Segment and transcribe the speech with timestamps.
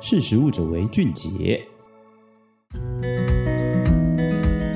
[0.00, 1.60] 识食物者为俊杰。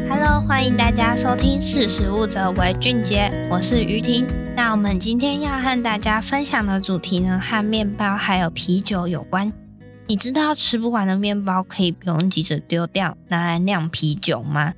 [0.08, 4.26] Hello，欢迎大家收听《识食物者为俊杰》，我是于婷。
[4.56, 9.52] 那我们今天要和大家分享的主题呢，和面包还有啤酒有关。
[10.08, 14.74] 你知道吃不完的面包可以不用急着丢掉，拿来酿啤酒吗？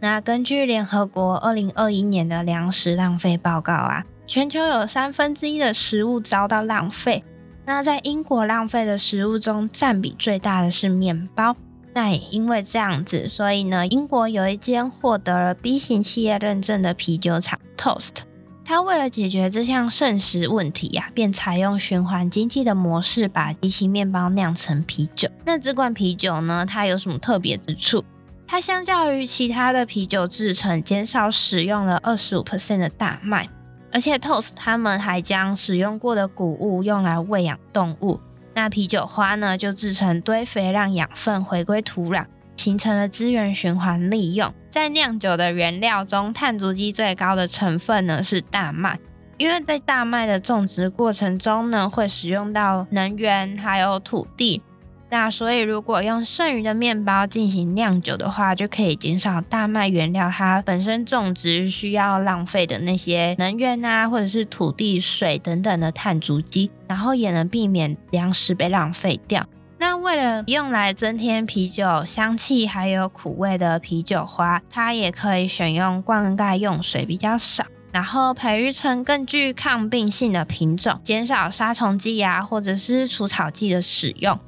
[0.00, 7.24] 那根据联合国二零二一年的粮食浪费报告啊，全球有三分之一的食物遭到浪费。
[7.68, 11.54] 那在英国浪费的食物中，占比最大的是面包。
[11.92, 18.20] 那也因为这样子，所以呢，英国有一间获得了 B 型企业认证的啤酒厂 Toast，
[18.64, 25.28] 它为了解决这项剩食问题呀、便采用循环经济的模式，把机器面包酿成啤酒。
[25.44, 28.02] 那这罐啤酒呢，它有什么特别之处？
[28.46, 33.46] 它相较于其他的啤酒制成，减少使用了二十五 percent 的大麦。
[33.90, 38.20] 而且 Toast 他们还将使用过的谷物用来喂养动物，
[38.54, 44.52] 那啤酒花呢，就制成堆肥，让养分回归土壤，形成了资源循环利用。
[44.68, 48.98] 在酿酒的原料中，碳足迹最高的成分呢是大麦，
[49.38, 54.62] 因为在大麦的种植过程中呢，会使用到能源还有土地。
[55.10, 69.46] 那所以，如果用剩余的面包进行酿酒的话，就可以减少大麦原料它本身种植需要浪费的那些能源啊，或者是土地、水等等的碳足迹，然后也能避免粮食被浪费掉。
[69.78, 84.38] 那为了用来增添啤酒香气还有苦味的啤酒花，它也可以选用灌溉用水比较少，然后培育成更具抗病性的品种，减少杀虫剂啊或者是除草剂的使用。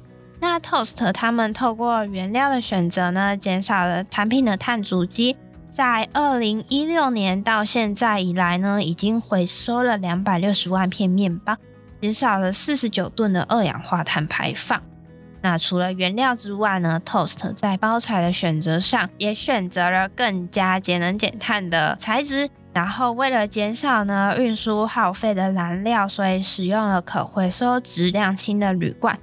[0.41, 5.37] 那 Toast 他们透过原料的选择呢，减少了产品的碳足迹。
[5.69, 11.55] 在二零一六年到现在以来呢，已经回收了两百六十万片面包，
[12.01, 14.81] 减少了四十九吨的二氧化碳排放。
[15.43, 22.49] 那除了原料之外呢，Toast 在包材的选择上也选择了更加节能减碳的材质。
[22.73, 29.17] 然后为了减少呢运输耗费的燃料，所以使用了可回收、质量轻的铝罐。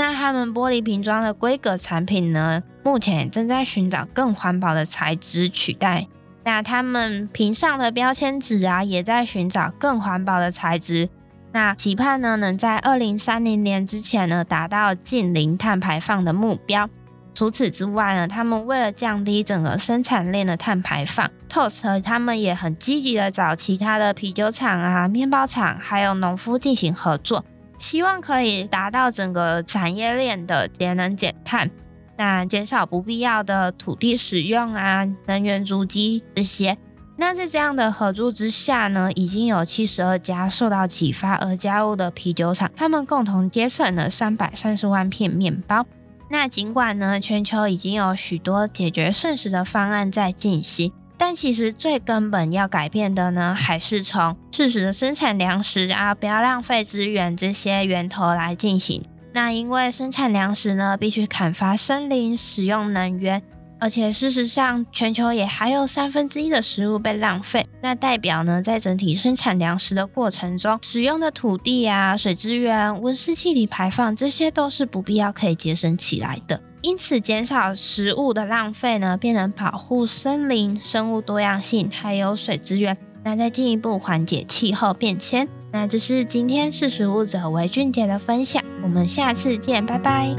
[0.00, 6.06] 那他们玻璃瓶装的规格产品呢，目前正在寻找更环保的材质取代。
[6.42, 11.10] 那他们瓶上的标签纸啊，也在寻找更环保的材质。
[11.52, 16.88] 那期盼呢，能在二零三零年之前呢，达到近零碳排放的目标。
[17.34, 27.44] 除此之外呢，他们为了降低整个生产链的碳排放，Toast 他们也很积极的找其他的啤酒厂啊、面包厂还有农夫进行合作。
[27.80, 31.68] 希望可以达到整个产业链的节能减碳，
[32.16, 36.78] 那减少不必要的土地使用啊、能源足迹这些。
[37.16, 45.84] 那在这样的合作之下呢，已经有七十二家受到启发而加入的啤酒厂，他们共同节省了三百三十万片面包。
[46.30, 50.92] 那尽管呢，全球已经有许多解决剩食的方案在进行。
[51.22, 59.04] 但其实最根本要改变的呢，还是从适时的生产粮食啊，不要浪费资源这些源头来进行。
[59.34, 63.42] 那因为生产粮食呢，必须砍伐森林，使用能源，
[63.78, 67.66] 而且事实上，全球也还有三分之一的食物被浪费。
[67.82, 76.58] 那代表呢，在整体生产粮食的过程中，使用的土地啊、水资源、温室气体排放，这些都是不必要可以节省起来的。
[76.82, 85.46] 因此，减少食物的浪费呢，便能保护森林、生物多样性，还有水资源，那再进一步缓解气候变迁。
[85.72, 90.34] 那这是今天识食物者为俊杰的分享，我们下次见，拜拜。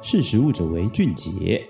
[0.00, 1.66] 识食物者为俊杰。